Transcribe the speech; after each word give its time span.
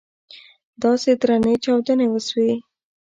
داسې 0.83 1.09
درنې 1.21 1.53
چاودنې 1.63 2.07
وسوې. 2.09 2.53